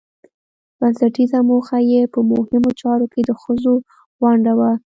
[0.79, 3.73] بنسټيزه موخه يې په مهمو چارو کې د ښځو
[4.21, 4.71] ونډه وه